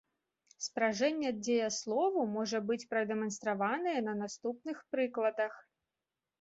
Спражэнне 0.67 1.31
дзеяслову 1.43 2.25
можа 2.39 2.63
быць 2.71 2.79
прадэманстраванае 2.95 3.95
на 4.09 4.19
наступных 4.25 4.85
прыкладах. 4.97 5.53